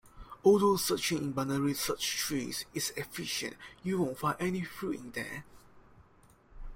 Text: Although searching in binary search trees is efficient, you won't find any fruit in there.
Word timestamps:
Although 0.43 0.77
searching 0.77 1.19
in 1.19 1.31
binary 1.31 1.75
search 1.75 2.17
trees 2.17 2.65
is 2.73 2.89
efficient, 2.97 3.55
you 3.83 4.01
won't 4.01 4.17
find 4.17 4.35
any 4.39 4.63
fruit 4.63 4.95
in 4.95 5.11
there. 5.11 5.45